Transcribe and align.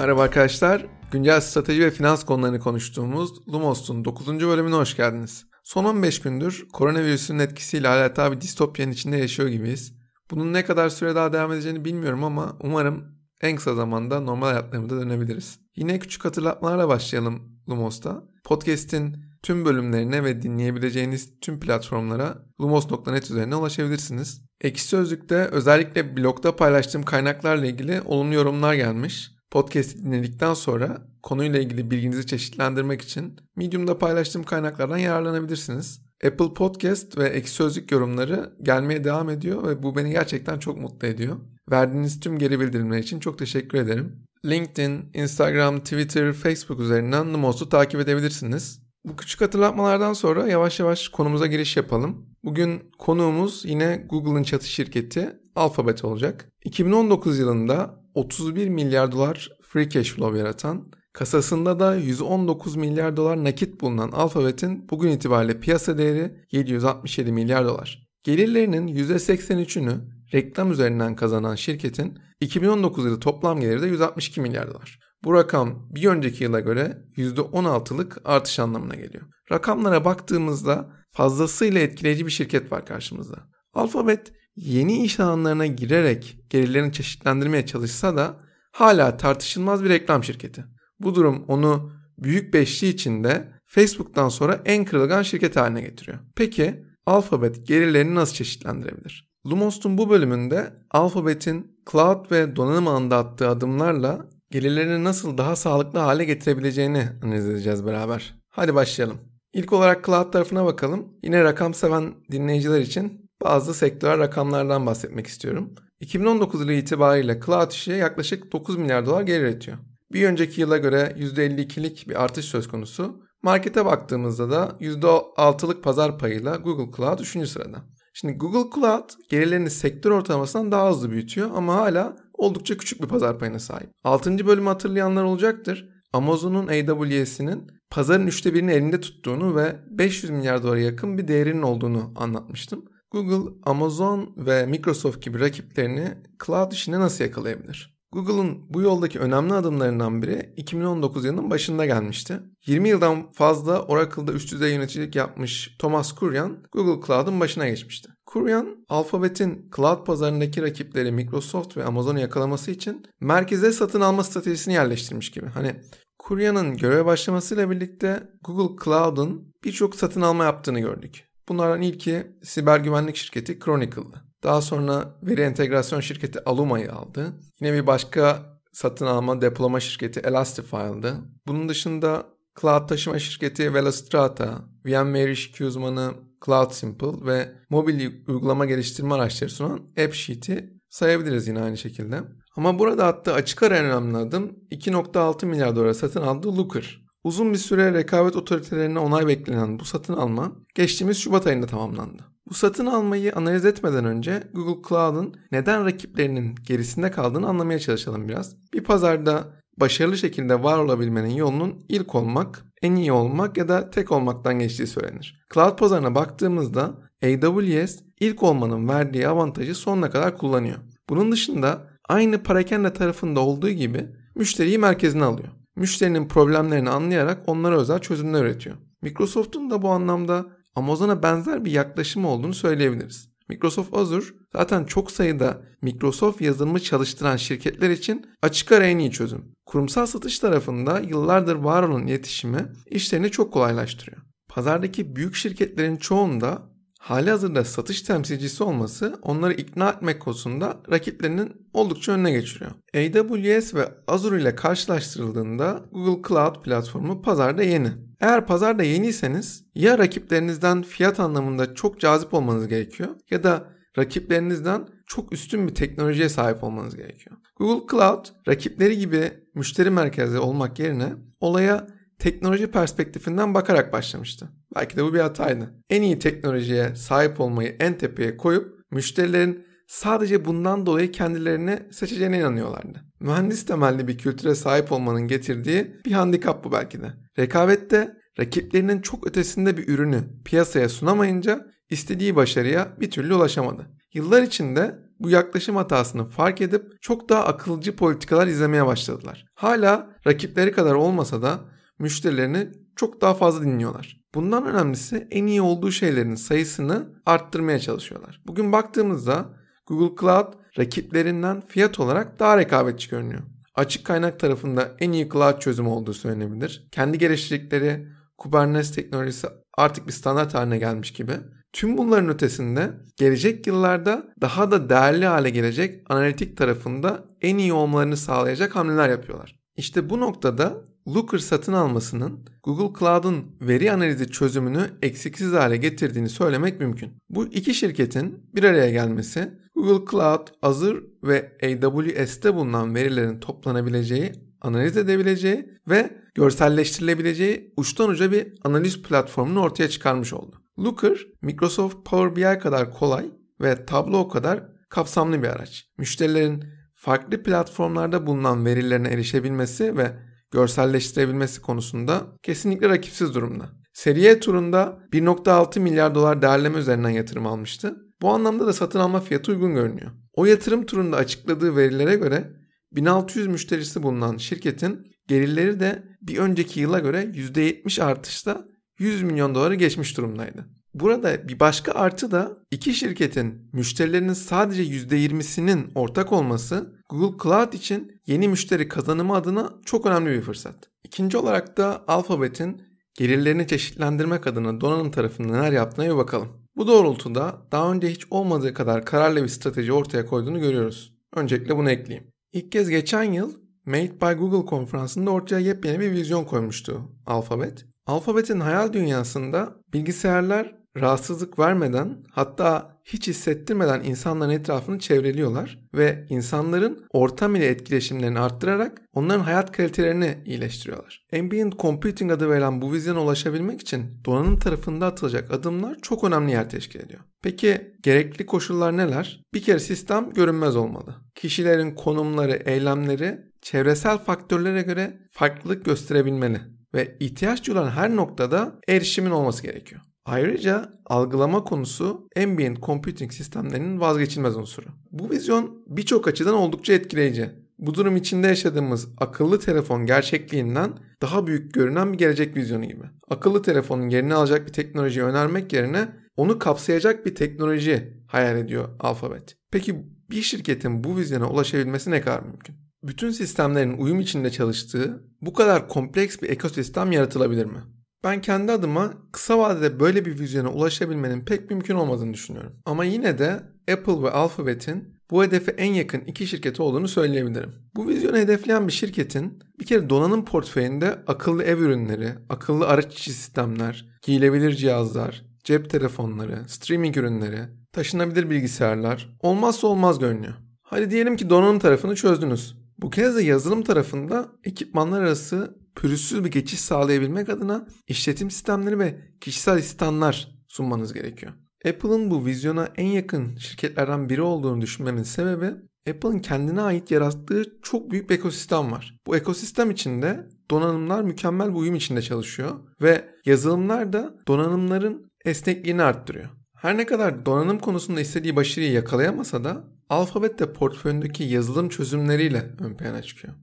Merhaba 0.00 0.22
arkadaşlar. 0.22 0.86
Güncel 1.12 1.40
strateji 1.40 1.80
ve 1.80 1.90
finans 1.90 2.24
konularını 2.24 2.60
konuştuğumuz 2.60 3.48
Lumos'un 3.48 4.04
9. 4.04 4.28
bölümüne 4.28 4.74
hoş 4.74 4.96
geldiniz. 4.96 5.46
Son 5.64 5.84
15 5.84 6.20
gündür 6.20 6.68
koronavirüsün 6.72 7.38
etkisiyle 7.38 7.88
adeta 7.88 8.32
bir 8.32 8.40
distopyanın 8.40 8.92
içinde 8.92 9.16
yaşıyor 9.16 9.48
gibiyiz. 9.48 9.94
Bunun 10.30 10.52
ne 10.52 10.64
kadar 10.64 10.88
süre 10.88 11.14
daha 11.14 11.32
devam 11.32 11.52
edeceğini 11.52 11.84
bilmiyorum 11.84 12.24
ama 12.24 12.56
umarım 12.60 13.04
en 13.40 13.56
kısa 13.56 13.74
zamanda 13.74 14.20
normal 14.20 14.46
hayatlarımıza 14.46 15.00
dönebiliriz. 15.00 15.58
Yine 15.76 15.98
küçük 15.98 16.24
hatırlatmalarla 16.24 16.88
başlayalım 16.88 17.60
Lumos'ta. 17.68 18.24
Podcast'in 18.44 19.16
tüm 19.42 19.64
bölümlerine 19.64 20.24
ve 20.24 20.42
dinleyebileceğiniz 20.42 21.40
tüm 21.40 21.60
platformlara 21.60 22.46
lumos.net 22.60 23.30
üzerine 23.30 23.56
ulaşabilirsiniz. 23.56 24.42
Ekşi 24.60 24.84
Sözlük'te 24.84 25.36
özellikle 25.36 26.16
blogda 26.16 26.56
paylaştığım 26.56 27.02
kaynaklarla 27.02 27.66
ilgili 27.66 28.00
olumlu 28.00 28.34
yorumlar 28.34 28.74
gelmiş. 28.74 29.39
Podcast'i 29.50 30.04
dinledikten 30.04 30.54
sonra 30.54 31.06
konuyla 31.22 31.60
ilgili 31.60 31.90
bilginizi 31.90 32.26
çeşitlendirmek 32.26 33.02
için 33.02 33.36
Medium'da 33.56 33.98
paylaştığım 33.98 34.42
kaynaklardan 34.42 34.98
yararlanabilirsiniz. 34.98 36.02
Apple 36.26 36.54
Podcast 36.54 37.18
ve 37.18 37.28
Ekşi 37.28 37.52
Sözlük 37.52 37.92
yorumları 37.92 38.52
gelmeye 38.62 39.04
devam 39.04 39.30
ediyor 39.30 39.68
ve 39.68 39.82
bu 39.82 39.96
beni 39.96 40.10
gerçekten 40.10 40.58
çok 40.58 40.78
mutlu 40.78 41.08
ediyor. 41.08 41.36
Verdiğiniz 41.70 42.20
tüm 42.20 42.38
geri 42.38 42.60
bildirimler 42.60 42.98
için 42.98 43.20
çok 43.20 43.38
teşekkür 43.38 43.78
ederim. 43.78 44.26
LinkedIn, 44.44 45.10
Instagram, 45.14 45.80
Twitter, 45.80 46.32
Facebook 46.32 46.80
üzerinden 46.80 47.32
Numos'u 47.32 47.68
takip 47.68 48.00
edebilirsiniz. 48.00 48.82
Bu 49.04 49.16
küçük 49.16 49.40
hatırlatmalardan 49.40 50.12
sonra 50.12 50.48
yavaş 50.48 50.80
yavaş 50.80 51.08
konumuza 51.08 51.46
giriş 51.46 51.76
yapalım. 51.76 52.26
Bugün 52.44 52.82
konuğumuz 52.98 53.64
yine 53.64 54.06
Google'ın 54.10 54.42
çatı 54.42 54.66
şirketi 54.66 55.40
Alphabet 55.56 56.04
olacak. 56.04 56.48
2019 56.64 57.38
yılında 57.38 57.99
31 58.14 58.68
milyar 58.68 59.12
dolar 59.12 59.50
free 59.62 59.88
cash 59.88 60.12
flow 60.12 60.38
yaratan, 60.38 60.92
kasasında 61.12 61.80
da 61.80 61.94
119 61.94 62.76
milyar 62.76 63.16
dolar 63.16 63.44
nakit 63.44 63.80
bulunan 63.80 64.10
Alphabet'in 64.12 64.88
bugün 64.90 65.10
itibariyle 65.10 65.60
piyasa 65.60 65.98
değeri 65.98 66.44
767 66.52 67.32
milyar 67.32 67.64
dolar. 67.64 68.10
Gelirlerinin 68.22 68.88
%83'ünü 68.88 69.94
reklam 70.34 70.72
üzerinden 70.72 71.16
kazanan 71.16 71.54
şirketin 71.54 72.18
2019 72.40 73.04
yılı 73.04 73.20
toplam 73.20 73.60
geliri 73.60 73.82
de 73.82 73.86
162 73.86 74.40
milyar 74.40 74.68
dolar. 74.68 74.98
Bu 75.24 75.34
rakam 75.34 75.88
bir 75.90 76.06
önceki 76.06 76.44
yıla 76.44 76.60
göre 76.60 77.02
%16'lık 77.16 78.18
artış 78.24 78.58
anlamına 78.58 78.94
geliyor. 78.94 79.24
Rakamlara 79.52 80.04
baktığımızda 80.04 80.90
fazlasıyla 81.10 81.80
etkileyici 81.80 82.26
bir 82.26 82.30
şirket 82.30 82.72
var 82.72 82.86
karşımızda. 82.86 83.38
Alphabet 83.74 84.32
yeni 84.60 85.04
iş 85.04 85.20
alanlarına 85.20 85.66
girerek 85.66 86.38
gelirlerini 86.50 86.92
çeşitlendirmeye 86.92 87.66
çalışsa 87.66 88.16
da 88.16 88.36
hala 88.72 89.16
tartışılmaz 89.16 89.84
bir 89.84 89.88
reklam 89.88 90.24
şirketi. 90.24 90.64
Bu 91.00 91.14
durum 91.14 91.44
onu 91.48 91.92
büyük 92.18 92.54
beşli 92.54 92.88
içinde 92.88 93.48
Facebook'tan 93.66 94.28
sonra 94.28 94.62
en 94.64 94.84
kırılgan 94.84 95.22
şirket 95.22 95.56
haline 95.56 95.80
getiriyor. 95.80 96.18
Peki 96.36 96.84
Alphabet 97.06 97.66
gelirlerini 97.66 98.14
nasıl 98.14 98.34
çeşitlendirebilir? 98.34 99.30
Lumos'un 99.46 99.98
bu 99.98 100.10
bölümünde 100.10 100.72
Alphabet'in 100.90 101.80
cloud 101.92 102.30
ve 102.30 102.56
donanım 102.56 102.88
alanında 102.88 103.16
attığı 103.16 103.48
adımlarla 103.48 104.26
gelirlerini 104.50 105.04
nasıl 105.04 105.38
daha 105.38 105.56
sağlıklı 105.56 105.98
hale 105.98 106.24
getirebileceğini 106.24 107.08
analiz 107.22 107.48
edeceğiz 107.48 107.86
beraber. 107.86 108.34
Hadi 108.48 108.74
başlayalım. 108.74 109.18
İlk 109.52 109.72
olarak 109.72 110.04
cloud 110.04 110.32
tarafına 110.32 110.64
bakalım. 110.64 111.08
Yine 111.22 111.44
rakam 111.44 111.74
seven 111.74 112.14
dinleyiciler 112.30 112.80
için 112.80 113.29
bazı 113.42 113.74
sektörel 113.74 114.18
rakamlardan 114.18 114.86
bahsetmek 114.86 115.26
istiyorum. 115.26 115.74
2019 116.00 116.60
yılı 116.60 116.72
itibariyle 116.72 117.40
cloud 117.46 117.70
işi 117.70 117.90
yaklaşık 117.90 118.52
9 118.52 118.76
milyar 118.76 119.06
dolar 119.06 119.22
gelir 119.22 119.40
üretiyor. 119.40 119.78
Bir 120.12 120.26
önceki 120.26 120.60
yıla 120.60 120.78
göre 120.78 121.16
%52'lik 121.18 122.08
bir 122.08 122.22
artış 122.24 122.44
söz 122.44 122.68
konusu. 122.68 123.22
Markete 123.42 123.84
baktığımızda 123.84 124.50
da 124.50 124.76
%6'lık 124.80 125.84
pazar 125.84 126.18
payıyla 126.18 126.56
Google 126.56 126.96
Cloud 126.96 127.18
3. 127.18 127.48
sırada. 127.48 127.78
Şimdi 128.14 128.34
Google 128.34 128.70
Cloud 128.74 129.10
gelirlerini 129.28 129.70
sektör 129.70 130.10
ortalamasından 130.10 130.72
daha 130.72 130.90
hızlı 130.90 131.10
büyütüyor 131.10 131.50
ama 131.54 131.74
hala 131.74 132.16
oldukça 132.34 132.76
küçük 132.76 133.02
bir 133.02 133.08
pazar 133.08 133.38
payına 133.38 133.58
sahip. 133.58 133.90
6. 134.04 134.46
bölümü 134.46 134.68
hatırlayanlar 134.68 135.22
olacaktır. 135.22 135.88
Amazon'un 136.12 136.66
AWS'inin 136.66 137.66
pazarın 137.90 138.26
üçte 138.26 138.54
birini 138.54 138.72
elinde 138.72 139.00
tuttuğunu 139.00 139.56
ve 139.56 139.76
500 139.90 140.30
milyar 140.30 140.62
dolara 140.62 140.80
yakın 140.80 141.18
bir 141.18 141.28
değerinin 141.28 141.62
olduğunu 141.62 142.12
anlatmıştım. 142.16 142.84
Google, 143.10 143.52
Amazon 143.62 144.34
ve 144.36 144.66
Microsoft 144.66 145.22
gibi 145.22 145.40
rakiplerini 145.40 146.14
cloud 146.46 146.72
işine 146.72 147.00
nasıl 147.00 147.24
yakalayabilir? 147.24 148.00
Google'ın 148.12 148.74
bu 148.74 148.82
yoldaki 148.82 149.18
önemli 149.18 149.54
adımlarından 149.54 150.22
biri 150.22 150.52
2019 150.56 151.24
yılının 151.24 151.50
başında 151.50 151.86
gelmişti. 151.86 152.40
20 152.66 152.88
yıldan 152.88 153.32
fazla 153.32 153.82
Oracle'da 153.82 154.32
üst 154.32 154.52
düzey 154.52 154.74
yöneticilik 154.74 155.16
yapmış 155.16 155.76
Thomas 155.78 156.12
Kurian, 156.12 156.58
Google 156.72 157.06
Cloud'un 157.06 157.40
başına 157.40 157.68
geçmişti. 157.68 158.10
Kurian, 158.26 158.84
Alphabet'in 158.88 159.70
cloud 159.76 160.06
pazarındaki 160.06 160.62
rakipleri 160.62 161.12
Microsoft 161.12 161.76
ve 161.76 161.84
Amazon'u 161.84 162.18
yakalaması 162.18 162.70
için 162.70 163.06
merkeze 163.20 163.72
satın 163.72 164.00
alma 164.00 164.24
stratejisini 164.24 164.74
yerleştirmiş 164.74 165.30
gibi. 165.30 165.46
Hani 165.46 165.76
Kurian'ın 166.18 166.76
göreve 166.76 167.04
başlamasıyla 167.04 167.70
birlikte 167.70 168.30
Google 168.44 168.84
Cloud'un 168.84 169.54
birçok 169.64 169.94
satın 169.94 170.20
alma 170.20 170.44
yaptığını 170.44 170.80
gördük. 170.80 171.29
Bunlardan 171.50 171.82
ilki 171.82 172.26
siber 172.42 172.78
güvenlik 172.80 173.16
şirketi 173.16 173.58
Chronicle'dı. 173.58 174.24
Daha 174.42 174.62
sonra 174.62 175.14
veri 175.22 175.40
entegrasyon 175.40 176.00
şirketi 176.00 176.44
Aluma'yı 176.44 176.92
aldı. 176.92 177.32
Yine 177.60 177.72
bir 177.72 177.86
başka 177.86 178.42
satın 178.72 179.06
alma 179.06 179.40
depolama 179.40 179.80
şirketi 179.80 180.20
Elastify'dı. 180.20 181.16
Bunun 181.46 181.68
dışında 181.68 182.26
cloud 182.60 182.88
taşıma 182.88 183.18
şirketi 183.18 183.74
Velostrata, 183.74 184.64
VMware 184.86 185.32
iş 185.32 185.60
uzmanı 185.60 186.12
Cloud 186.46 186.70
Simple 186.70 187.26
ve 187.26 187.52
mobil 187.70 188.10
uygulama 188.28 188.66
geliştirme 188.66 189.14
araçları 189.14 189.50
sunan 189.50 189.80
AppSheet'i 190.04 190.80
sayabiliriz 190.88 191.48
yine 191.48 191.62
aynı 191.62 191.76
şekilde. 191.76 192.20
Ama 192.56 192.78
burada 192.78 193.06
attığı 193.06 193.34
açık 193.34 193.62
ara 193.62 193.76
en 193.76 193.84
önemli 193.84 194.16
adım 194.16 194.56
2.6 194.70 195.46
milyar 195.46 195.76
dolara 195.76 195.94
satın 195.94 196.22
aldığı 196.22 196.56
Looker. 196.56 197.09
Uzun 197.24 197.52
bir 197.52 197.58
süre 197.58 197.94
rekabet 197.94 198.36
otoritelerine 198.36 198.98
onay 198.98 199.26
beklenen 199.26 199.78
bu 199.78 199.84
satın 199.84 200.14
alma 200.14 200.52
geçtiğimiz 200.74 201.18
Şubat 201.18 201.46
ayında 201.46 201.66
tamamlandı. 201.66 202.22
Bu 202.48 202.54
satın 202.54 202.86
almayı 202.86 203.36
analiz 203.36 203.64
etmeden 203.64 204.04
önce 204.04 204.42
Google 204.54 204.88
Cloud'un 204.88 205.34
neden 205.52 205.84
rakiplerinin 205.84 206.54
gerisinde 206.66 207.10
kaldığını 207.10 207.48
anlamaya 207.48 207.78
çalışalım 207.78 208.28
biraz. 208.28 208.56
Bir 208.74 208.84
pazarda 208.84 209.44
başarılı 209.76 210.18
şekilde 210.18 210.62
var 210.62 210.78
olabilmenin 210.78 211.34
yolunun 211.34 211.84
ilk 211.88 212.14
olmak, 212.14 212.64
en 212.82 212.94
iyi 212.94 213.12
olmak 213.12 213.56
ya 213.56 213.68
da 213.68 213.90
tek 213.90 214.12
olmaktan 214.12 214.58
geçtiği 214.58 214.86
söylenir. 214.86 215.44
Cloud 215.54 215.78
pazarına 215.78 216.14
baktığımızda 216.14 216.94
AWS 217.24 217.98
ilk 218.20 218.42
olmanın 218.42 218.88
verdiği 218.88 219.28
avantajı 219.28 219.74
sonuna 219.74 220.10
kadar 220.10 220.38
kullanıyor. 220.38 220.78
Bunun 221.08 221.32
dışında 221.32 221.86
aynı 222.08 222.42
parakende 222.42 222.92
tarafında 222.92 223.40
olduğu 223.40 223.70
gibi 223.70 224.06
müşteriyi 224.34 224.78
merkezine 224.78 225.24
alıyor. 225.24 225.59
Müşterinin 225.80 226.28
problemlerini 226.28 226.90
anlayarak 226.90 227.42
onlara 227.46 227.80
özel 227.80 227.98
çözümler 227.98 228.42
üretiyor. 228.42 228.76
Microsoft'un 229.02 229.70
da 229.70 229.82
bu 229.82 229.88
anlamda 229.88 230.46
Amazon'a 230.74 231.22
benzer 231.22 231.64
bir 231.64 231.70
yaklaşımı 231.70 232.28
olduğunu 232.28 232.54
söyleyebiliriz. 232.54 233.28
Microsoft 233.48 233.94
Azure 233.94 234.24
zaten 234.52 234.84
çok 234.84 235.10
sayıda 235.10 235.62
Microsoft 235.82 236.40
yazılımı 236.40 236.80
çalıştıran 236.80 237.36
şirketler 237.36 237.90
için 237.90 238.26
açık 238.42 238.72
ara 238.72 238.86
en 238.86 238.98
iyi 238.98 239.10
çözüm. 239.10 239.52
Kurumsal 239.66 240.06
satış 240.06 240.38
tarafında 240.38 241.00
yıllardır 241.00 241.54
var 241.54 241.82
olan 241.82 242.06
iletişimi 242.06 242.72
işlerini 242.86 243.30
çok 243.30 243.52
kolaylaştırıyor. 243.52 244.22
Pazardaki 244.48 245.16
büyük 245.16 245.34
şirketlerin 245.34 245.96
çoğunda 245.96 246.69
hali 247.00 247.30
hazırda 247.30 247.64
satış 247.64 248.02
temsilcisi 248.02 248.64
olması 248.64 249.18
onları 249.22 249.52
ikna 249.52 249.90
etmek 249.90 250.20
konusunda 250.20 250.80
rakiplerinin 250.90 251.52
oldukça 251.72 252.12
önüne 252.12 252.30
geçiriyor. 252.32 252.70
AWS 252.94 253.74
ve 253.74 253.88
Azure 254.06 254.40
ile 254.40 254.54
karşılaştırıldığında 254.54 255.82
Google 255.92 256.28
Cloud 256.28 256.62
platformu 256.62 257.22
pazarda 257.22 257.62
yeni. 257.62 257.92
Eğer 258.20 258.46
pazarda 258.46 258.82
yeniyseniz 258.82 259.64
ya 259.74 259.98
rakiplerinizden 259.98 260.82
fiyat 260.82 261.20
anlamında 261.20 261.74
çok 261.74 262.00
cazip 262.00 262.34
olmanız 262.34 262.68
gerekiyor 262.68 263.08
ya 263.30 263.42
da 263.42 263.64
rakiplerinizden 263.98 264.88
çok 265.06 265.32
üstün 265.32 265.68
bir 265.68 265.74
teknolojiye 265.74 266.28
sahip 266.28 266.64
olmanız 266.64 266.96
gerekiyor. 266.96 267.36
Google 267.56 267.86
Cloud 267.90 268.24
rakipleri 268.48 268.98
gibi 268.98 269.32
müşteri 269.54 269.90
merkezli 269.90 270.38
olmak 270.38 270.78
yerine 270.78 271.12
olaya 271.40 271.86
teknoloji 272.20 272.70
perspektifinden 272.70 273.54
bakarak 273.54 273.92
başlamıştı. 273.92 274.48
Belki 274.74 274.96
de 274.96 275.04
bu 275.04 275.14
bir 275.14 275.20
hataydı. 275.20 275.74
En 275.90 276.02
iyi 276.02 276.18
teknolojiye 276.18 276.94
sahip 276.96 277.40
olmayı 277.40 277.76
en 277.80 277.98
tepeye 277.98 278.36
koyup 278.36 278.80
müşterilerin 278.90 279.66
sadece 279.86 280.44
bundan 280.44 280.86
dolayı 280.86 281.12
kendilerini 281.12 281.78
seçeceğine 281.92 282.38
inanıyorlardı. 282.38 283.04
Mühendis 283.20 283.66
temelli 283.66 284.08
bir 284.08 284.18
kültüre 284.18 284.54
sahip 284.54 284.92
olmanın 284.92 285.28
getirdiği 285.28 285.96
bir 286.06 286.12
handikap 286.12 286.64
bu 286.64 286.72
belki 286.72 287.00
de. 287.02 287.12
Rekabette 287.38 288.16
rakiplerinin 288.38 289.00
çok 289.00 289.26
ötesinde 289.26 289.76
bir 289.76 289.88
ürünü 289.88 290.22
piyasaya 290.44 290.88
sunamayınca 290.88 291.66
istediği 291.90 292.36
başarıya 292.36 292.96
bir 293.00 293.10
türlü 293.10 293.34
ulaşamadı. 293.34 293.86
Yıllar 294.14 294.42
içinde 294.42 294.98
bu 295.20 295.30
yaklaşım 295.30 295.76
hatasını 295.76 296.28
fark 296.28 296.60
edip 296.60 297.02
çok 297.02 297.28
daha 297.28 297.44
akılcı 297.44 297.96
politikalar 297.96 298.46
izlemeye 298.46 298.86
başladılar. 298.86 299.46
Hala 299.54 300.10
rakipleri 300.26 300.72
kadar 300.72 300.94
olmasa 300.94 301.42
da 301.42 301.60
müşterilerini 302.00 302.68
çok 302.96 303.20
daha 303.20 303.34
fazla 303.34 303.64
dinliyorlar. 303.64 304.20
Bundan 304.34 304.66
önemlisi 304.66 305.28
en 305.30 305.46
iyi 305.46 305.62
olduğu 305.62 305.90
şeylerin 305.90 306.34
sayısını 306.34 307.08
arttırmaya 307.26 307.78
çalışıyorlar. 307.78 308.40
Bugün 308.46 308.72
baktığımızda 308.72 309.48
Google 309.86 310.20
Cloud 310.20 310.52
rakiplerinden 310.78 311.60
fiyat 311.60 312.00
olarak 312.00 312.38
daha 312.38 312.58
rekabetçi 312.58 313.10
görünüyor. 313.10 313.42
Açık 313.74 314.06
kaynak 314.06 314.40
tarafında 314.40 314.96
en 314.98 315.12
iyi 315.12 315.28
cloud 315.28 315.58
çözümü 315.58 315.88
olduğu 315.88 316.12
söylenebilir. 316.12 316.88
Kendi 316.92 317.18
geliştirdikleri 317.18 318.08
Kubernetes 318.38 318.94
teknolojisi 318.94 319.46
artık 319.78 320.06
bir 320.06 320.12
standart 320.12 320.54
haline 320.54 320.78
gelmiş 320.78 321.12
gibi. 321.12 321.32
Tüm 321.72 321.98
bunların 321.98 322.28
ötesinde 322.28 322.90
gelecek 323.16 323.66
yıllarda 323.66 324.24
daha 324.40 324.70
da 324.70 324.88
değerli 324.88 325.26
hale 325.26 325.50
gelecek 325.50 326.10
analitik 326.10 326.56
tarafında 326.56 327.24
en 327.40 327.58
iyi 327.58 327.72
olmalarını 327.72 328.16
sağlayacak 328.16 328.76
hamleler 328.76 329.08
yapıyorlar. 329.08 329.60
İşte 329.76 330.10
bu 330.10 330.20
noktada 330.20 330.84
Looker 331.14 331.38
satın 331.38 331.72
almasının 331.72 332.40
Google 332.62 332.98
Cloud'un 332.98 333.46
veri 333.60 333.92
analizi 333.92 334.30
çözümünü 334.30 334.90
eksiksiz 335.02 335.52
hale 335.52 335.76
getirdiğini 335.76 336.28
söylemek 336.28 336.80
mümkün. 336.80 337.10
Bu 337.30 337.46
iki 337.46 337.74
şirketin 337.74 338.38
bir 338.54 338.64
araya 338.64 338.90
gelmesi 338.90 339.50
Google 339.74 340.10
Cloud, 340.10 340.46
Azure 340.62 341.00
ve 341.22 341.52
AWS'te 341.62 342.54
bulunan 342.54 342.94
verilerin 342.94 343.40
toplanabileceği, 343.40 344.32
analiz 344.60 344.96
edebileceği 344.96 345.74
ve 345.88 346.10
görselleştirilebileceği 346.34 347.74
uçtan 347.76 348.08
uca 348.08 348.32
bir 348.32 348.52
analiz 348.64 349.02
platformunu 349.02 349.60
ortaya 349.60 349.88
çıkarmış 349.88 350.32
oldu. 350.32 350.56
Looker, 350.78 351.26
Microsoft 351.42 351.96
Power 352.04 352.36
BI 352.36 352.58
kadar 352.58 352.92
kolay 352.92 353.30
ve 353.60 353.86
Tableau 353.86 354.28
kadar 354.28 354.64
kapsamlı 354.88 355.42
bir 355.42 355.48
araç. 355.48 355.86
Müşterilerin 355.98 356.64
farklı 356.94 357.42
platformlarda 357.42 358.26
bulunan 358.26 358.64
verilerine 358.64 359.08
erişebilmesi 359.08 359.96
ve 359.96 360.29
görselleştirebilmesi 360.50 361.60
konusunda 361.60 362.26
kesinlikle 362.42 362.88
rakipsiz 362.88 363.34
durumda. 363.34 363.70
Seriye 363.92 364.40
turunda 364.40 364.98
1.6 365.12 365.80
milyar 365.80 366.14
dolar 366.14 366.42
değerleme 366.42 366.78
üzerinden 366.78 367.10
yatırım 367.10 367.46
almıştı. 367.46 367.96
Bu 368.22 368.30
anlamda 368.30 368.66
da 368.66 368.72
satın 368.72 368.98
alma 368.98 369.20
fiyatı 369.20 369.52
uygun 369.52 369.74
görünüyor. 369.74 370.10
O 370.32 370.44
yatırım 370.44 370.86
turunda 370.86 371.16
açıkladığı 371.16 371.76
verilere 371.76 372.16
göre 372.16 372.50
1600 372.92 373.46
müşterisi 373.46 374.02
bulunan 374.02 374.36
şirketin 374.36 375.12
gelirleri 375.28 375.80
de 375.80 376.02
bir 376.22 376.38
önceki 376.38 376.80
yıla 376.80 376.98
göre 376.98 377.22
%70 377.24 378.02
artışla 378.02 378.64
100 378.98 379.22
milyon 379.22 379.54
doları 379.54 379.74
geçmiş 379.74 380.16
durumdaydı. 380.16 380.79
Burada 380.94 381.48
bir 381.48 381.60
başka 381.60 381.92
artı 381.92 382.30
da 382.30 382.56
iki 382.70 382.94
şirketin 382.94 383.70
müşterilerinin 383.72 384.32
sadece 384.32 384.82
%20'sinin 384.82 385.92
ortak 385.94 386.32
olması 386.32 386.94
Google 387.10 387.38
Cloud 387.42 387.72
için 387.72 388.20
yeni 388.26 388.48
müşteri 388.48 388.88
kazanımı 388.88 389.34
adına 389.34 389.72
çok 389.84 390.06
önemli 390.06 390.30
bir 390.30 390.42
fırsat. 390.42 390.90
İkinci 391.04 391.36
olarak 391.36 391.76
da 391.76 392.04
Alphabet'in 392.08 392.82
gelirlerini 393.14 393.66
çeşitlendirmek 393.66 394.46
adına 394.46 394.80
donanım 394.80 395.10
tarafında 395.10 395.52
neler 395.52 395.72
yaptığına 395.72 396.06
bir 396.06 396.16
bakalım. 396.16 396.48
Bu 396.76 396.86
doğrultuda 396.86 397.58
daha 397.72 397.92
önce 397.92 398.08
hiç 398.10 398.26
olmadığı 398.30 398.74
kadar 398.74 399.04
kararlı 399.04 399.42
bir 399.42 399.48
strateji 399.48 399.92
ortaya 399.92 400.26
koyduğunu 400.26 400.60
görüyoruz. 400.60 401.14
Öncelikle 401.34 401.76
bunu 401.76 401.90
ekleyeyim. 401.90 402.30
İlk 402.52 402.72
kez 402.72 402.88
geçen 402.88 403.22
yıl 403.22 403.52
Made 403.86 404.20
by 404.20 404.38
Google 404.38 404.66
konferansında 404.66 405.30
ortaya 405.30 405.60
yepyeni 405.60 406.00
bir 406.00 406.10
vizyon 406.10 406.44
koymuştu 406.44 407.02
Alphabet. 407.26 407.86
Alphabet'in 408.06 408.60
hayal 408.60 408.92
dünyasında 408.92 409.76
bilgisayarlar 409.92 410.79
rahatsızlık 410.96 411.58
vermeden 411.58 412.24
hatta 412.30 413.00
hiç 413.04 413.28
hissettirmeden 413.28 414.02
insanların 414.02 414.50
etrafını 414.50 414.98
çevreliyorlar 414.98 415.78
ve 415.94 416.26
insanların 416.28 417.06
ortam 417.10 417.56
ile 417.56 417.66
etkileşimlerini 417.66 418.38
arttırarak 418.38 419.02
onların 419.12 419.40
hayat 419.40 419.72
kalitelerini 419.72 420.38
iyileştiriyorlar. 420.46 421.26
Ambient 421.38 421.78
Computing 421.78 422.32
adı 422.32 422.50
verilen 422.50 422.82
bu 422.82 422.92
vizyona 422.92 423.22
ulaşabilmek 423.22 423.80
için 423.80 424.06
donanım 424.24 424.58
tarafında 424.58 425.06
atılacak 425.06 425.50
adımlar 425.50 425.96
çok 426.02 426.24
önemli 426.24 426.52
yer 426.52 426.70
teşkil 426.70 427.00
ediyor. 427.00 427.20
Peki 427.42 427.94
gerekli 428.02 428.46
koşullar 428.46 428.96
neler? 428.96 429.40
Bir 429.54 429.62
kere 429.62 429.78
sistem 429.78 430.30
görünmez 430.30 430.76
olmalı. 430.76 431.14
Kişilerin 431.34 431.94
konumları, 431.94 432.52
eylemleri 432.52 433.38
çevresel 433.62 434.18
faktörlere 434.18 434.82
göre 434.82 435.18
farklılık 435.32 435.84
gösterebilmeli 435.84 436.60
ve 436.94 437.16
ihtiyaç 437.20 437.66
duyulan 437.66 437.90
her 437.90 438.16
noktada 438.16 438.80
erişimin 438.88 439.30
olması 439.30 439.62
gerekiyor. 439.62 440.00
Ayrıca 440.24 440.92
algılama 441.06 441.64
konusu 441.64 442.28
ambient 442.42 442.82
computing 442.82 443.32
sistemlerinin 443.32 444.00
vazgeçilmez 444.00 444.56
unsuru. 444.56 444.86
Bu 445.10 445.30
vizyon 445.30 445.84
birçok 445.86 446.28
açıdan 446.28 446.54
oldukça 446.54 446.92
etkileyici. 446.92 447.50
Bu 447.78 447.94
durum 447.94 448.16
içinde 448.16 448.46
yaşadığımız 448.46 449.08
akıllı 449.18 449.60
telefon 449.60 450.06
gerçekliğinden 450.06 450.92
daha 451.22 451.46
büyük 451.46 451.74
görünen 451.74 452.12
bir 452.12 452.18
gelecek 452.18 452.56
vizyonu 452.56 452.84
gibi. 452.84 453.04
Akıllı 453.30 453.62
telefonun 453.62 454.08
yerini 454.08 454.34
alacak 454.34 454.66
bir 454.66 454.72
teknolojiyi 454.72 455.24
önermek 455.24 455.72
yerine 455.72 456.08
onu 456.36 456.58
kapsayacak 456.58 457.26
bir 457.26 457.34
teknoloji 457.34 458.22
hayal 458.26 458.56
ediyor 458.56 458.88
Alphabet. 459.00 459.56
Peki 459.70 460.04
bir 460.30 460.42
şirketin 460.42 461.04
bu 461.04 461.16
vizyona 461.16 461.50
ulaşabilmesi 461.50 462.10
ne 462.10 462.20
kadar 462.20 462.42
mümkün? 462.42 462.76
Bütün 463.02 463.30
sistemlerin 463.30 463.98
uyum 463.98 464.20
içinde 464.20 464.50
çalıştığı 464.50 465.24
bu 465.42 465.52
kadar 465.52 465.88
kompleks 465.88 466.42
bir 466.42 466.50
ekosistem 466.50 467.12
yaratılabilir 467.12 467.64
mi? 467.64 467.80
Ben 468.24 468.40
kendi 468.40 468.72
adıma 468.72 469.12
kısa 469.32 469.58
vadede 469.58 470.00
böyle 470.00 470.24
bir 470.24 470.38
vizyona 470.38 470.72
ulaşabilmenin 470.72 471.44
pek 471.44 471.70
mümkün 471.70 471.94
olmadığını 471.94 472.34
düşünüyorum. 472.34 472.72
Ama 472.84 473.04
yine 473.04 473.38
de 473.38 473.60
Apple 473.92 474.22
ve 474.22 474.30
Alphabet'in 474.30 475.20
bu 475.30 475.44
hedefe 475.44 475.70
en 475.72 475.92
yakın 475.92 476.20
iki 476.20 476.46
şirketi 476.46 476.82
olduğunu 476.82 477.08
söyleyebilirim. 477.08 477.72
Bu 477.96 478.08
vizyonu 478.08 478.36
hedefleyen 478.36 478.88
bir 478.88 478.92
şirketin 478.92 479.62
bir 479.80 479.86
kere 479.86 480.10
donanım 480.10 480.44
portföyünde 480.44 481.18
akıllı 481.26 481.62
ev 481.62 481.78
ürünleri, 481.78 482.32
akıllı 482.48 482.86
araç 482.86 483.12
içi 483.14 483.32
sistemler, 483.32 484.08
giyilebilir 484.22 484.74
cihazlar, 484.74 485.44
cep 485.64 485.90
telefonları, 485.90 486.68
streaming 486.68 487.16
ürünleri, 487.16 487.60
taşınabilir 487.92 488.50
bilgisayarlar 488.50 489.36
olmazsa 489.40 489.86
olmaz 489.86 490.18
görünüyor. 490.18 490.54
Hadi 490.82 491.10
diyelim 491.10 491.36
ki 491.36 491.50
donanım 491.50 491.78
tarafını 491.78 492.14
çözdünüz. 492.14 492.76
Bu 492.98 493.10
kez 493.10 493.36
de 493.36 493.42
yazılım 493.42 493.82
tarafında 493.82 494.48
ekipmanlar 494.64 495.20
arası 495.20 495.79
pürüzsüz 495.96 496.44
bir 496.44 496.50
geçiş 496.50 496.80
sağlayabilmek 496.80 497.48
adına 497.48 497.86
işletim 498.08 498.50
sistemleri 498.50 498.98
ve 498.98 499.20
kişisel 499.40 499.74
asistanlar 499.74 500.48
sunmanız 500.68 501.12
gerekiyor. 501.12 501.52
Apple'ın 501.88 502.30
bu 502.30 502.46
vizyona 502.46 502.88
en 502.96 503.06
yakın 503.06 503.56
şirketlerden 503.56 504.28
biri 504.28 504.42
olduğunu 504.42 504.80
düşünmemin 504.80 505.22
sebebi 505.22 505.74
Apple'ın 506.10 506.38
kendine 506.38 506.80
ait 506.80 507.10
yarattığı 507.10 507.64
çok 507.82 508.10
büyük 508.10 508.30
bir 508.30 508.34
ekosistem 508.34 508.92
var. 508.92 509.18
Bu 509.26 509.36
ekosistem 509.36 509.90
içinde 509.90 510.48
donanımlar 510.70 511.22
mükemmel 511.22 511.68
bir 511.68 511.74
uyum 511.74 511.94
içinde 511.94 512.22
çalışıyor 512.22 512.80
ve 513.02 513.28
yazılımlar 513.44 514.12
da 514.12 514.34
donanımların 514.48 515.30
esnekliğini 515.44 516.02
arttırıyor. 516.02 516.48
Her 516.76 516.96
ne 516.96 517.06
kadar 517.06 517.46
donanım 517.46 517.78
konusunda 517.78 518.20
istediği 518.20 518.56
başarıyı 518.56 518.92
yakalayamasa 518.92 519.64
da 519.64 519.84
Alphabet 520.08 520.58
de 520.58 520.72
portföyündeki 520.72 521.44
yazılım 521.44 521.88
çözümleriyle 521.88 522.70
ön 522.80 522.96
plana 522.96 523.22
çıkıyor. 523.22 523.54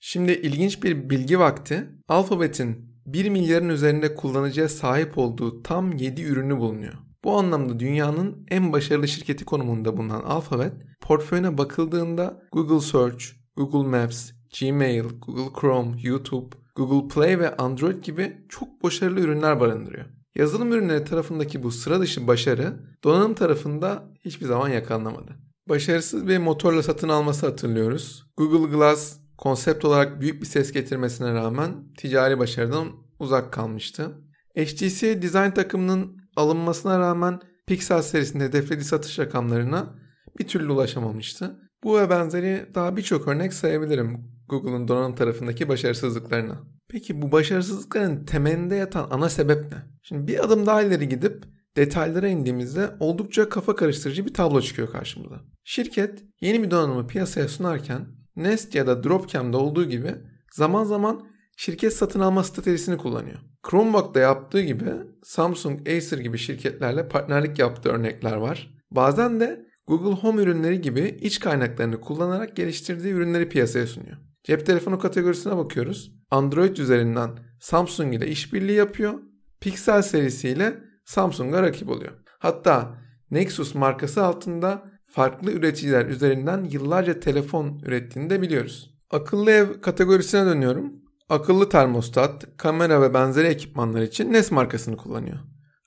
Şimdi 0.00 0.32
ilginç 0.32 0.82
bir 0.82 1.10
bilgi 1.10 1.38
vakti. 1.38 1.90
Alphabet'in 2.08 2.96
1 3.06 3.28
milyarın 3.28 3.68
üzerinde 3.68 4.14
kullanıcıya 4.14 4.68
sahip 4.68 5.18
olduğu 5.18 5.62
tam 5.62 5.92
7 5.92 6.22
ürünü 6.22 6.58
bulunuyor. 6.58 6.94
Bu 7.24 7.38
anlamda 7.38 7.80
dünyanın 7.80 8.46
en 8.50 8.72
başarılı 8.72 9.08
şirketi 9.08 9.44
konumunda 9.44 9.96
bulunan 9.96 10.22
Alphabet, 10.22 10.72
portföyüne 11.00 11.58
bakıldığında 11.58 12.42
Google 12.52 12.80
Search, 12.80 13.24
Google 13.56 13.98
Maps, 13.98 14.30
Gmail, 14.60 15.04
Google 15.26 15.60
Chrome, 15.60 15.96
YouTube, 16.02 16.56
Google 16.76 17.14
Play 17.14 17.38
ve 17.38 17.56
Android 17.56 18.02
gibi 18.02 18.36
çok 18.48 18.82
başarılı 18.82 19.20
ürünler 19.20 19.60
barındırıyor. 19.60 20.06
Yazılım 20.36 20.72
ürünleri 20.72 21.04
tarafındaki 21.04 21.62
bu 21.62 21.70
sıra 21.70 22.00
dışı 22.00 22.26
başarı 22.26 22.80
donanım 23.04 23.34
tarafında 23.34 24.04
hiçbir 24.24 24.46
zaman 24.46 24.68
yakalanamadı. 24.68 25.36
Başarısız 25.68 26.28
bir 26.28 26.38
motorla 26.38 26.82
satın 26.82 27.08
alması 27.08 27.46
hatırlıyoruz. 27.46 28.26
Google 28.36 28.76
Glass 28.76 29.25
konsept 29.38 29.84
olarak 29.84 30.20
büyük 30.20 30.42
bir 30.42 30.46
ses 30.46 30.72
getirmesine 30.72 31.34
rağmen 31.34 31.92
ticari 31.98 32.38
başarıdan 32.38 32.88
uzak 33.18 33.52
kalmıştı. 33.52 34.12
HTC 34.58 35.22
Design 35.22 35.50
takımının 35.50 36.16
alınmasına 36.36 36.98
rağmen 36.98 37.40
Pixel 37.66 38.02
serisinde 38.02 38.44
hedeflediği 38.44 38.84
satış 38.84 39.18
rakamlarına 39.18 39.94
bir 40.38 40.46
türlü 40.46 40.72
ulaşamamıştı. 40.72 41.56
Bu 41.84 41.98
ve 41.98 42.10
benzeri 42.10 42.66
daha 42.74 42.96
birçok 42.96 43.28
örnek 43.28 43.52
sayabilirim 43.52 44.36
Google'ın 44.48 44.88
donanım 44.88 45.14
tarafındaki 45.14 45.68
başarısızlıklarına. 45.68 46.60
Peki 46.88 47.22
bu 47.22 47.32
başarısızlıkların 47.32 48.24
temelinde 48.24 48.74
yatan 48.74 49.08
ana 49.10 49.28
sebep 49.28 49.72
ne? 49.72 49.78
Şimdi 50.02 50.26
bir 50.26 50.44
adım 50.44 50.66
daha 50.66 50.82
ileri 50.82 51.08
gidip 51.08 51.44
detaylara 51.76 52.28
indiğimizde 52.28 52.90
oldukça 53.00 53.48
kafa 53.48 53.76
karıştırıcı 53.76 54.26
bir 54.26 54.34
tablo 54.34 54.60
çıkıyor 54.60 54.92
karşımıza. 54.92 55.40
Şirket 55.64 56.24
yeni 56.40 56.62
bir 56.62 56.70
donanımı 56.70 57.06
piyasaya 57.06 57.48
sunarken 57.48 58.06
Nest 58.36 58.74
ya 58.74 58.86
da 58.86 59.04
Dropcam'da 59.04 59.58
olduğu 59.58 59.84
gibi 59.84 60.14
zaman 60.52 60.84
zaman 60.84 61.26
şirket 61.56 61.92
satın 61.92 62.20
alma 62.20 62.44
stratejisini 62.44 62.98
kullanıyor. 62.98 63.38
Chromebook'ta 63.70 64.20
yaptığı 64.20 64.60
gibi 64.60 64.84
Samsung, 65.22 65.88
Acer 65.88 66.18
gibi 66.18 66.38
şirketlerle 66.38 67.08
partnerlik 67.08 67.58
yaptığı 67.58 67.88
örnekler 67.88 68.36
var. 68.36 68.70
Bazen 68.90 69.40
de 69.40 69.66
Google 69.86 70.20
Home 70.20 70.42
ürünleri 70.42 70.80
gibi 70.80 71.18
iç 71.20 71.40
kaynaklarını 71.40 72.00
kullanarak 72.00 72.56
geliştirdiği 72.56 73.14
ürünleri 73.14 73.48
piyasaya 73.48 73.86
sunuyor. 73.86 74.16
Cep 74.44 74.66
telefonu 74.66 74.98
kategorisine 74.98 75.56
bakıyoruz. 75.56 76.12
Android 76.30 76.76
üzerinden 76.76 77.30
Samsung 77.60 78.14
ile 78.14 78.26
işbirliği 78.28 78.76
yapıyor. 78.76 79.14
Pixel 79.60 80.02
serisiyle 80.02 80.78
Samsung'a 81.04 81.62
rakip 81.62 81.88
oluyor. 81.88 82.12
Hatta 82.38 82.98
Nexus 83.30 83.74
markası 83.74 84.24
altında 84.24 84.84
farklı 85.16 85.52
üreticiler 85.52 86.06
üzerinden 86.06 86.64
yıllarca 86.64 87.20
telefon 87.20 87.80
ürettiğini 87.84 88.30
de 88.30 88.42
biliyoruz. 88.42 88.94
Akıllı 89.10 89.50
ev 89.50 89.80
kategorisine 89.80 90.46
dönüyorum. 90.46 90.92
Akıllı 91.28 91.68
termostat, 91.68 92.56
kamera 92.56 93.02
ve 93.02 93.14
benzeri 93.14 93.46
ekipmanlar 93.46 94.02
için 94.02 94.32
Nest 94.32 94.52
markasını 94.52 94.96
kullanıyor. 94.96 95.38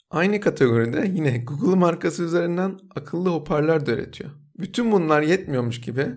Aynı 0.09 0.39
kategoride 0.39 1.11
yine 1.13 1.37
Google 1.37 1.75
markası 1.75 2.23
üzerinden 2.23 2.79
akıllı 2.95 3.29
hoparlör 3.29 3.85
de 3.85 3.91
üretiyor. 3.91 4.29
Bütün 4.57 4.91
bunlar 4.91 5.21
yetmiyormuş 5.21 5.81
gibi 5.81 6.07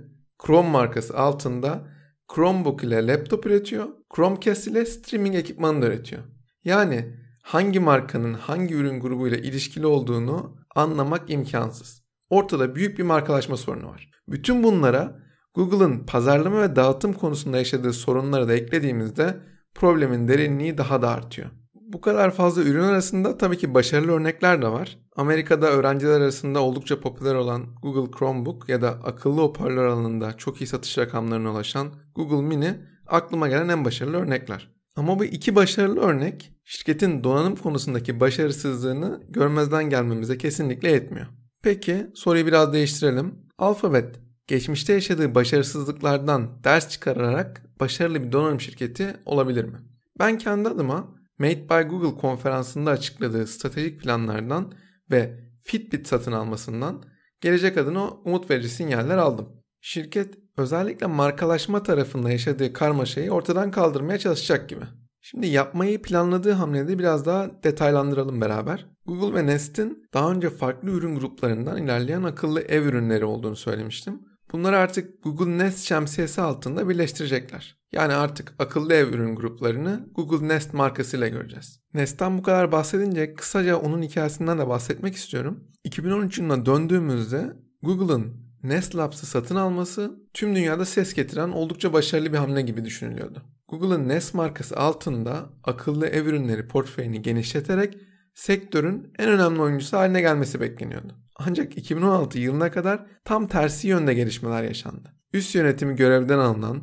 Chrome 0.47 0.71
markası 0.71 1.19
altında 1.19 1.89
Chromebook 2.35 2.85
ile 2.85 3.07
laptop 3.07 3.47
üretiyor, 3.47 3.87
Chromecast 4.17 4.67
ile 4.67 4.87
streaming 4.87 5.35
ekipmanı 5.35 5.83
da 5.83 5.87
üretiyor. 5.87 6.23
Yani 6.65 7.17
hangi 7.43 7.81
markanın 7.81 8.35
hangi 8.35 8.75
ürün 8.75 9.01
grubuyla 9.01 9.37
ilişkili 9.37 9.87
olduğunu 9.87 10.57
anlamak 10.75 11.31
imkansız. 11.31 12.02
Ortada 12.33 12.75
büyük 12.75 12.99
bir 12.99 13.03
markalaşma 13.03 13.57
sorunu 13.57 13.89
var. 13.89 14.11
Bütün 14.29 14.63
bunlara 14.63 15.17
Google'ın 15.55 16.07
pazarlama 16.07 16.63
ve 16.63 16.77
dağıtım 16.77 17.13
konusunda 17.13 17.59
yaşadığı 17.59 17.93
sorunları 17.93 18.49
da 18.49 18.55
eklediğimizde 18.55 19.37
problemin 19.75 20.29
derinliği 20.29 20.79
daha 20.79 21.03
da 21.03 21.11
artıyor. 21.11 21.51
Bu 21.75 22.01
kadar 22.01 22.31
fazla 22.31 22.63
ürün 22.63 22.83
arasında 22.83 23.39
tabii 23.39 23.59
ki 23.59 23.75
başarılı 23.75 24.13
örnekler 24.13 24.63
de 24.63 24.69
var. 24.69 24.99
Amerika'da 25.17 25.67
öğrenciler 25.67 26.21
arasında 26.21 26.61
oldukça 26.61 27.01
popüler 27.01 27.35
olan 27.35 27.67
Google 27.83 28.19
Chromebook 28.19 28.69
ya 28.69 28.83
da 28.83 28.89
akıllı 28.91 29.41
hoparlör 29.41 29.87
alanında 29.87 30.37
çok 30.37 30.61
iyi 30.61 30.67
satış 30.67 30.99
rakamlarına 30.99 31.51
ulaşan 31.51 31.89
Google 32.15 32.49
Mini 32.49 32.75
aklıma 33.07 33.49
gelen 33.49 33.69
en 33.69 33.85
başarılı 33.85 34.17
örnekler. 34.17 34.71
Ama 34.97 35.19
bu 35.19 35.25
iki 35.25 35.55
başarılı 35.55 36.01
örnek 36.01 36.53
şirketin 36.65 37.25
donanım 37.25 37.57
konusundaki 37.57 38.21
başarısızlığını 38.21 39.23
görmezden 39.29 39.91
gelmemize 39.91 40.39
kesinlikle 40.39 40.91
yetmiyor. 40.91 41.27
Peki 41.63 42.07
soruyu 42.15 42.47
biraz 42.47 42.73
değiştirelim. 42.73 43.35
Alphabet 43.59 44.21
geçmişte 44.47 44.93
yaşadığı 44.93 45.35
başarısızlıklardan 45.35 46.65
ders 46.65 46.89
çıkararak 46.89 47.63
başarılı 47.81 48.23
bir 48.23 48.33
donanım 48.33 48.61
şirketi 48.61 49.17
olabilir 49.27 49.65
mi? 49.65 49.79
Ben 50.19 50.39
kendi 50.39 50.69
adıma 50.69 51.15
Made 51.39 51.69
by 51.69 51.89
Google 51.89 52.21
konferansında 52.21 52.91
açıkladığı 52.91 53.47
stratejik 53.47 54.01
planlardan 54.01 54.75
ve 55.11 55.41
Fitbit 55.65 56.07
satın 56.07 56.33
almasından 56.33 57.05
gelecek 57.41 57.79
adına 57.79 58.11
umut 58.11 58.51
verici 58.51 58.69
sinyaller 58.69 59.17
aldım. 59.17 59.49
Şirket 59.81 60.35
özellikle 60.57 61.07
markalaşma 61.07 61.83
tarafında 61.83 62.31
yaşadığı 62.31 62.73
karmaşayı 62.73 63.31
ortadan 63.31 63.71
kaldırmaya 63.71 64.19
çalışacak 64.19 64.69
gibi. 64.69 64.85
Şimdi 65.23 65.47
yapmayı 65.47 66.03
planladığı 66.03 66.53
hamlede 66.53 66.99
biraz 66.99 67.27
daha 67.27 67.63
detaylandıralım 67.65 68.41
beraber. 68.41 68.87
Google 69.07 69.35
ve 69.35 69.47
Nest'in 69.47 70.09
daha 70.15 70.31
önce 70.31 70.51
farklı 70.51 70.91
ürün 70.91 71.19
gruplarından 71.19 71.83
ilerleyen 71.83 72.23
akıllı 72.23 72.61
ev 72.61 72.85
ürünleri 72.85 73.25
olduğunu 73.25 73.57
söylemiştim. 73.57 74.23
Bunları 74.53 74.79
artık 74.79 75.25
Google 75.25 75.59
Nest 75.59 75.79
şemsiyesi 75.79 76.41
altında 76.41 76.89
birleştirecekler. 76.89 77.79
Yani 77.93 78.13
artık 78.13 78.55
akıllı 78.59 78.95
ev 78.95 79.09
ürün 79.09 79.37
gruplarını 79.37 80.09
Google 80.15 80.49
Nest 80.49 80.75
markasıyla 80.75 81.29
göreceğiz. 81.29 81.81
Nest'ten 81.95 82.39
bu 82.39 82.43
kadar 82.43 82.73
bahsedince 82.73 83.35
kısaca 83.35 83.77
onun 83.77 84.03
hikayesinden 84.03 84.59
de 84.59 84.69
bahsetmek 84.69 85.15
istiyorum. 85.15 85.65
2013 85.85 86.39
yılına 86.39 86.67
döndüğümüzde 86.67 87.53
Google'ın 87.83 88.43
Nest 88.63 88.97
Labs'ı 88.97 89.27
satın 89.27 89.57
alması 89.57 90.17
tüm 90.35 90.57
dünyada 90.57 90.85
ses 90.85 91.15
getiren 91.15 91.49
oldukça 91.49 91.93
başarılı 91.93 92.33
bir 92.33 92.39
hamle 92.39 92.63
gibi 92.63 92.85
düşünülüyordu. 92.85 93.43
Google'ın 93.73 94.09
Nest 94.09 94.35
markası 94.35 94.77
altında 94.77 95.51
akıllı 95.65 96.07
ev 96.07 96.27
ürünleri 96.27 96.69
portföyünü 96.69 97.17
genişleterek 97.17 97.99
sektörün 98.35 99.13
en 99.19 99.29
önemli 99.29 99.61
oyuncusu 99.61 99.97
haline 99.97 100.21
gelmesi 100.21 100.61
bekleniyordu. 100.61 101.15
Ancak 101.37 101.79
2016 101.79 102.39
yılına 102.39 102.71
kadar 102.71 103.07
tam 103.25 103.47
tersi 103.47 103.89
yönde 103.89 104.15
gelişmeler 104.15 104.63
yaşandı. 104.63 105.15
Üst 105.33 105.55
yönetimi 105.55 105.97
görevden 105.97 106.39
alınan, 106.39 106.83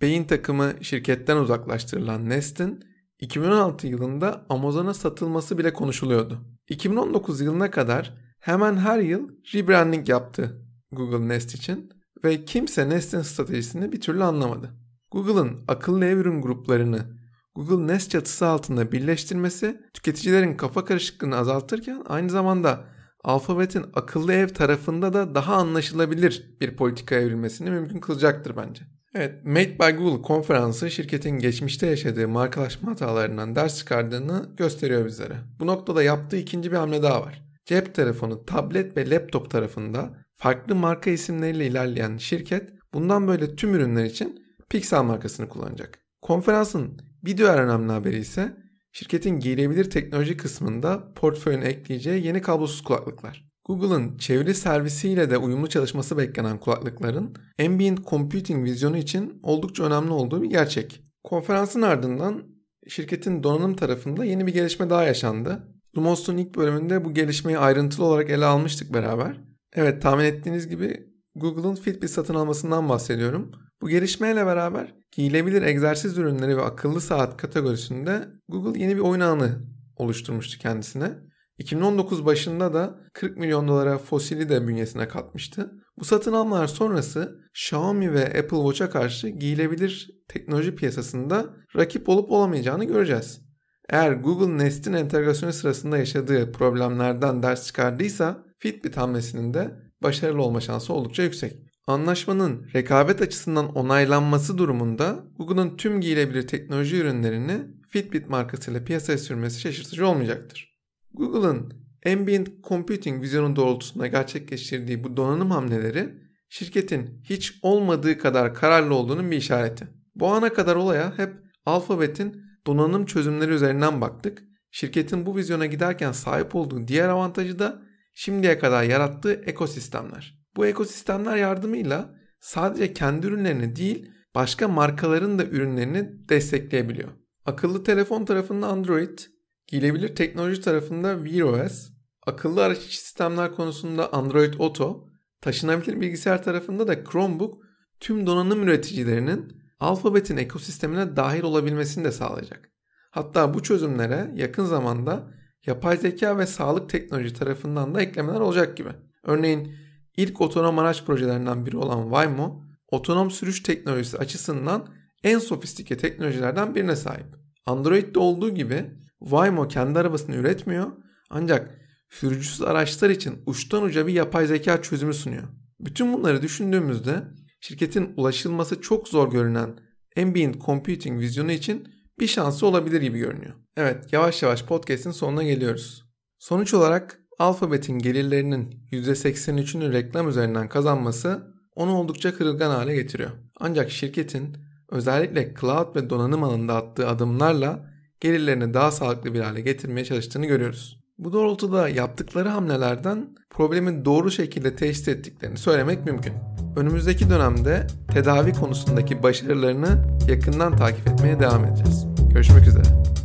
beyin 0.00 0.24
takımı 0.24 0.72
şirketten 0.80 1.36
uzaklaştırılan 1.36 2.28
Nest'in 2.28 2.84
2016 3.20 3.86
yılında 3.86 4.46
Amazon'a 4.48 4.94
satılması 4.94 5.58
bile 5.58 5.72
konuşuluyordu. 5.72 6.38
2019 6.68 7.40
yılına 7.40 7.70
kadar 7.70 8.14
hemen 8.40 8.76
her 8.76 8.98
yıl 8.98 9.28
rebranding 9.54 10.08
yaptı 10.08 10.66
Google 10.92 11.28
Nest 11.28 11.54
için 11.54 11.92
ve 12.24 12.44
kimse 12.44 12.88
Nest'in 12.88 13.22
stratejisini 13.22 13.92
bir 13.92 14.00
türlü 14.00 14.24
anlamadı. 14.24 14.87
Google'ın 15.10 15.64
akıllı 15.68 16.04
ev 16.04 16.16
ürün 16.16 16.42
gruplarını 16.42 17.18
Google 17.54 17.86
Nest 17.86 18.10
çatısı 18.10 18.46
altında 18.46 18.92
birleştirmesi 18.92 19.80
tüketicilerin 19.94 20.56
kafa 20.56 20.84
karışıklığını 20.84 21.36
azaltırken 21.36 22.02
aynı 22.08 22.30
zamanda 22.30 22.84
Alphabet'in 23.24 23.84
akıllı 23.94 24.32
ev 24.32 24.48
tarafında 24.48 25.12
da 25.12 25.34
daha 25.34 25.54
anlaşılabilir 25.54 26.56
bir 26.60 26.76
politika 26.76 27.14
evrilmesini 27.14 27.70
mümkün 27.70 28.00
kılacaktır 28.00 28.56
bence. 28.56 28.82
Evet, 29.14 29.44
Made 29.44 29.78
by 29.78 29.96
Google 29.96 30.22
konferansı 30.22 30.90
şirketin 30.90 31.30
geçmişte 31.30 31.86
yaşadığı 31.86 32.28
markalaşma 32.28 32.90
hatalarından 32.90 33.56
ders 33.56 33.78
çıkardığını 33.78 34.48
gösteriyor 34.56 35.06
bizlere. 35.06 35.36
Bu 35.60 35.66
noktada 35.66 36.02
yaptığı 36.02 36.36
ikinci 36.36 36.72
bir 36.72 36.76
hamle 36.76 37.02
daha 37.02 37.20
var. 37.22 37.42
Cep 37.64 37.94
telefonu, 37.94 38.44
tablet 38.44 38.96
ve 38.96 39.10
laptop 39.10 39.50
tarafında 39.50 40.10
farklı 40.34 40.74
marka 40.74 41.10
isimleriyle 41.10 41.66
ilerleyen 41.66 42.16
şirket 42.16 42.70
bundan 42.94 43.28
böyle 43.28 43.56
tüm 43.56 43.74
ürünler 43.74 44.04
için 44.04 44.47
Pixel 44.70 45.02
markasını 45.02 45.48
kullanacak. 45.48 45.98
Konferansın 46.22 47.00
bir 47.24 47.36
diğer 47.36 47.58
önemli 47.58 47.92
haberi 47.92 48.18
ise 48.18 48.56
şirketin 48.92 49.40
giyilebilir 49.40 49.90
teknoloji 49.90 50.36
kısmında 50.36 51.12
portföyüne 51.14 51.64
ekleyeceği 51.64 52.26
yeni 52.26 52.42
kablosuz 52.42 52.82
kulaklıklar. 52.82 53.48
Google'ın 53.64 54.18
çeviri 54.18 54.54
servisiyle 54.54 55.30
de 55.30 55.38
uyumlu 55.38 55.68
çalışması 55.68 56.18
beklenen 56.18 56.60
kulaklıkların 56.60 57.36
ambient 57.64 58.06
computing 58.06 58.64
vizyonu 58.64 58.96
için 58.96 59.40
oldukça 59.42 59.84
önemli 59.84 60.10
olduğu 60.10 60.42
bir 60.42 60.50
gerçek. 60.50 61.02
Konferansın 61.24 61.82
ardından 61.82 62.42
şirketin 62.88 63.42
donanım 63.42 63.76
tarafında 63.76 64.24
yeni 64.24 64.46
bir 64.46 64.52
gelişme 64.52 64.90
daha 64.90 65.04
yaşandı. 65.04 65.68
Lumos'un 65.96 66.36
ilk 66.36 66.56
bölümünde 66.56 67.04
bu 67.04 67.14
gelişmeyi 67.14 67.58
ayrıntılı 67.58 68.06
olarak 68.06 68.30
ele 68.30 68.44
almıştık 68.44 68.94
beraber. 68.94 69.40
Evet 69.72 70.02
tahmin 70.02 70.24
ettiğiniz 70.24 70.68
gibi 70.68 71.06
Google'ın 71.34 71.74
Fitbit 71.74 72.10
satın 72.10 72.34
almasından 72.34 72.88
bahsediyorum. 72.88 73.52
Bu 73.82 73.88
gelişmeyle 73.88 74.46
beraber 74.46 74.94
giyilebilir 75.12 75.62
egzersiz 75.62 76.18
ürünleri 76.18 76.56
ve 76.56 76.62
akıllı 76.62 77.00
saat 77.00 77.36
kategorisinde 77.36 78.28
Google 78.48 78.80
yeni 78.80 78.96
bir 78.96 79.00
oyun 79.00 79.20
alanı 79.20 79.58
oluşturmuştu 79.96 80.58
kendisine. 80.58 81.10
2019 81.58 82.26
başında 82.26 82.74
da 82.74 83.00
40 83.12 83.36
milyon 83.36 83.68
dolara 83.68 83.98
fosili 83.98 84.48
de 84.48 84.68
bünyesine 84.68 85.08
katmıştı. 85.08 85.72
Bu 85.98 86.04
satın 86.04 86.32
almalar 86.32 86.66
sonrası 86.66 87.40
Xiaomi 87.50 88.12
ve 88.12 88.24
Apple 88.24 88.56
Watch'a 88.56 88.90
karşı 88.90 89.28
giyilebilir 89.28 90.10
teknoloji 90.28 90.74
piyasasında 90.74 91.46
rakip 91.76 92.08
olup 92.08 92.30
olamayacağını 92.30 92.84
göreceğiz. 92.84 93.40
Eğer 93.88 94.12
Google 94.12 94.64
Nest'in 94.64 94.92
entegrasyonu 94.92 95.52
sırasında 95.52 95.98
yaşadığı 95.98 96.52
problemlerden 96.52 97.42
ders 97.42 97.66
çıkardıysa 97.66 98.44
Fitbit 98.58 98.96
hamlesinin 98.96 99.54
de 99.54 99.70
başarılı 100.02 100.42
olma 100.42 100.60
şansı 100.60 100.92
oldukça 100.92 101.22
yüksek. 101.22 101.67
Anlaşmanın 101.88 102.66
rekabet 102.74 103.22
açısından 103.22 103.74
onaylanması 103.74 104.58
durumunda 104.58 105.24
Google'ın 105.38 105.76
tüm 105.76 106.00
giyilebilir 106.00 106.46
teknoloji 106.46 106.96
ürünlerini 106.96 107.60
Fitbit 107.88 108.28
markasıyla 108.28 108.84
piyasaya 108.84 109.18
sürmesi 109.18 109.60
şaşırtıcı 109.60 110.06
olmayacaktır. 110.06 110.78
Google'ın 111.14 111.72
ambient 112.06 112.48
computing 112.64 113.22
vizyonu 113.22 113.56
doğrultusunda 113.56 114.06
gerçekleştirdiği 114.06 115.04
bu 115.04 115.16
donanım 115.16 115.50
hamleleri 115.50 116.14
şirketin 116.48 117.22
hiç 117.24 117.58
olmadığı 117.62 118.18
kadar 118.18 118.54
kararlı 118.54 118.94
olduğunun 118.94 119.30
bir 119.30 119.36
işareti. 119.36 119.88
Bu 120.14 120.28
ana 120.28 120.52
kadar 120.52 120.76
olaya 120.76 121.18
hep 121.18 121.34
Alphabet'in 121.66 122.42
donanım 122.66 123.06
çözümleri 123.06 123.52
üzerinden 123.52 124.00
baktık. 124.00 124.42
Şirketin 124.70 125.26
bu 125.26 125.36
vizyona 125.36 125.66
giderken 125.66 126.12
sahip 126.12 126.54
olduğu 126.54 126.88
diğer 126.88 127.08
avantajı 127.08 127.58
da 127.58 127.82
şimdiye 128.14 128.58
kadar 128.58 128.82
yarattığı 128.82 129.32
ekosistemler. 129.32 130.37
Bu 130.58 130.66
ekosistemler 130.66 131.36
yardımıyla 131.36 132.14
sadece 132.40 132.92
kendi 132.92 133.26
ürünlerini 133.26 133.76
değil 133.76 134.10
başka 134.34 134.68
markaların 134.68 135.38
da 135.38 135.44
ürünlerini 135.44 136.28
destekleyebiliyor. 136.28 137.08
Akıllı 137.46 137.84
telefon 137.84 138.24
tarafında 138.24 138.66
Android, 138.66 139.18
giyilebilir 139.66 140.16
teknoloji 140.16 140.60
tarafında 140.60 141.24
Wear 141.24 141.42
OS, 141.42 141.88
akıllı 142.26 142.64
araç 142.64 142.78
sistemler 142.78 143.54
konusunda 143.54 144.12
Android 144.12 144.54
Auto, 144.58 145.08
taşınabilir 145.40 146.00
bilgisayar 146.00 146.42
tarafında 146.42 146.88
da 146.88 147.04
Chromebook 147.04 147.62
tüm 148.00 148.26
donanım 148.26 148.62
üreticilerinin 148.62 149.62
Alphabet'in 149.80 150.36
ekosistemine 150.36 151.16
dahil 151.16 151.42
olabilmesini 151.42 152.04
de 152.04 152.12
sağlayacak. 152.12 152.70
Hatta 153.10 153.54
bu 153.54 153.62
çözümlere 153.62 154.32
yakın 154.34 154.64
zamanda 154.64 155.30
yapay 155.66 155.96
zeka 155.96 156.38
ve 156.38 156.46
sağlık 156.46 156.90
teknoloji 156.90 157.34
tarafından 157.34 157.94
da 157.94 158.02
eklemeler 158.02 158.40
olacak 158.40 158.76
gibi. 158.76 158.90
Örneğin 159.22 159.87
İlk 160.18 160.40
otonom 160.40 160.78
araç 160.78 161.04
projelerinden 161.04 161.66
biri 161.66 161.76
olan 161.76 162.02
Waymo, 162.02 162.64
otonom 162.88 163.30
sürüş 163.30 163.62
teknolojisi 163.62 164.18
açısından 164.18 164.88
en 165.24 165.38
sofistike 165.38 165.96
teknolojilerden 165.96 166.74
birine 166.74 166.96
sahip. 166.96 167.26
Android'de 167.66 168.18
olduğu 168.18 168.50
gibi 168.54 168.90
Waymo 169.18 169.68
kendi 169.68 169.98
arabasını 169.98 170.36
üretmiyor 170.36 170.92
ancak 171.30 171.78
sürücüsüz 172.10 172.62
araçlar 172.62 173.10
için 173.10 173.42
uçtan 173.46 173.82
uca 173.82 174.06
bir 174.06 174.12
yapay 174.12 174.46
zeka 174.46 174.82
çözümü 174.82 175.14
sunuyor. 175.14 175.48
Bütün 175.80 176.12
bunları 176.12 176.42
düşündüğümüzde 176.42 177.22
şirketin 177.60 178.14
ulaşılması 178.16 178.80
çok 178.80 179.08
zor 179.08 179.30
görünen 179.30 179.78
ambient 180.22 180.64
computing 180.64 181.20
vizyonu 181.20 181.52
için 181.52 181.88
bir 182.20 182.26
şansı 182.26 182.66
olabilir 182.66 183.00
gibi 183.00 183.18
görünüyor. 183.18 183.54
Evet 183.76 184.12
yavaş 184.12 184.42
yavaş 184.42 184.64
podcast'in 184.64 185.10
sonuna 185.10 185.42
geliyoruz. 185.42 186.04
Sonuç 186.38 186.74
olarak 186.74 187.17
Alphabet'in 187.38 187.98
gelirlerinin 187.98 188.74
%83'ünü 188.92 189.92
reklam 189.92 190.28
üzerinden 190.28 190.68
kazanması 190.68 191.42
onu 191.74 191.92
oldukça 191.92 192.34
kırılgan 192.34 192.70
hale 192.70 192.94
getiriyor. 192.94 193.30
Ancak 193.60 193.90
şirketin 193.90 194.56
özellikle 194.88 195.54
cloud 195.60 195.96
ve 195.96 196.10
donanım 196.10 196.44
alanında 196.44 196.76
attığı 196.76 197.08
adımlarla 197.08 197.86
gelirlerini 198.20 198.74
daha 198.74 198.90
sağlıklı 198.90 199.34
bir 199.34 199.40
hale 199.40 199.60
getirmeye 199.60 200.04
çalıştığını 200.04 200.46
görüyoruz. 200.46 201.00
Bu 201.18 201.32
doğrultuda 201.32 201.88
yaptıkları 201.88 202.48
hamlelerden 202.48 203.28
problemi 203.50 204.04
doğru 204.04 204.30
şekilde 204.30 204.76
teşhis 204.76 205.08
ettiklerini 205.08 205.58
söylemek 205.58 206.06
mümkün. 206.06 206.34
Önümüzdeki 206.76 207.30
dönemde 207.30 207.86
tedavi 208.12 208.52
konusundaki 208.52 209.22
başarılarını 209.22 210.18
yakından 210.28 210.76
takip 210.76 211.08
etmeye 211.08 211.40
devam 211.40 211.64
edeceğiz. 211.64 212.06
Görüşmek 212.32 212.68
üzere. 212.68 213.17